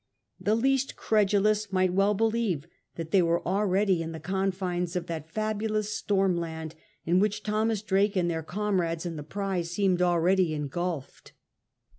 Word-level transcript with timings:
The 0.39 0.55
least 0.55 0.95
credulous 0.95 1.71
might 1.71 1.93
well 1.93 2.15
believe 2.15 2.65
that 2.95 3.11
they 3.11 3.21
were 3.21 3.45
already 3.47 4.01
in 4.01 4.13
the 4.13 4.19
confines 4.19 4.95
of 4.95 5.05
that 5.05 5.29
fabulous 5.29 5.93
storm 5.93 6.35
land, 6.35 6.73
in 7.05 7.19
which 7.19 7.43
Thomas 7.43 7.83
Drake 7.83 8.15
and 8.15 8.27
their 8.27 8.41
comrades 8.41 9.05
in 9.05 9.15
the 9.15 9.21
prize 9.21 9.69
seemed 9.69 10.01
already 10.01 10.55
engulfed. 10.55 11.33